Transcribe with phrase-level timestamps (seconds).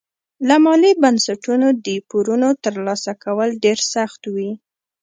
[0.47, 4.51] له مالي بنسټونو د پورونو ترلاسه کول ډېر سخت وي.